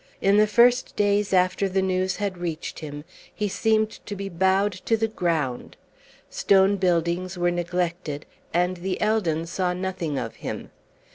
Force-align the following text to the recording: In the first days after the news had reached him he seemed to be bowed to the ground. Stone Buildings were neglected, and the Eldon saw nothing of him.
In 0.19 0.37
the 0.37 0.47
first 0.47 0.95
days 0.95 1.31
after 1.31 1.69
the 1.69 1.83
news 1.83 2.15
had 2.15 2.39
reached 2.39 2.79
him 2.79 3.03
he 3.31 3.47
seemed 3.47 4.03
to 4.07 4.15
be 4.15 4.29
bowed 4.29 4.73
to 4.85 4.97
the 4.97 5.07
ground. 5.07 5.77
Stone 6.27 6.77
Buildings 6.77 7.37
were 7.37 7.51
neglected, 7.51 8.25
and 8.51 8.77
the 8.77 8.99
Eldon 8.99 9.45
saw 9.45 9.73
nothing 9.73 10.17
of 10.17 10.37
him. 10.37 10.71